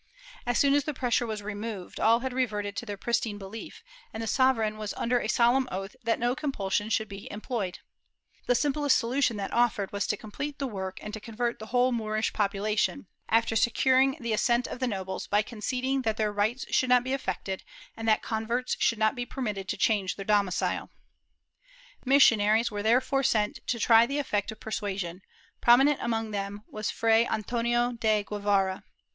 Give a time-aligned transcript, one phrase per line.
[0.47, 4.23] As soon as the pressure was removed all had reverted to their pristine belief, and
[4.23, 7.77] the sovereign was under a solemn oath that no compulsion should be employed.
[8.47, 11.91] The simplest solution that offered was to complete the work and to convert the whole
[11.91, 16.89] Moorish population, after securing the assent of the nobles by conceding that their rights should
[16.89, 17.63] not be affected,
[17.95, 20.89] and that converts should not be permitted to change their domi cile.^
[22.05, 25.21] Missionaries were therefore sent to try the effect of persua sion,
[25.61, 28.83] prominent among whom was Fray Antonio de Guevara.